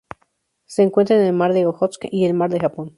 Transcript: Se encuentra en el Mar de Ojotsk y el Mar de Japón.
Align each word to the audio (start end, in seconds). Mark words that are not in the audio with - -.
Se 0.65 0.81
encuentra 0.81 1.15
en 1.15 1.27
el 1.27 1.31
Mar 1.33 1.53
de 1.53 1.67
Ojotsk 1.67 2.05
y 2.09 2.25
el 2.25 2.33
Mar 2.33 2.49
de 2.49 2.59
Japón. 2.59 2.89